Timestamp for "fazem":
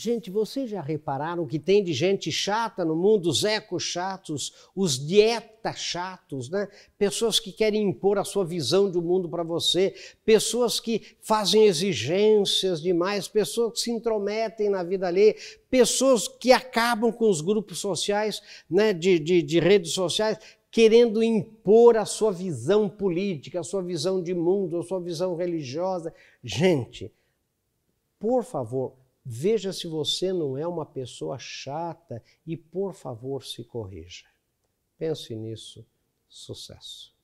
11.20-11.64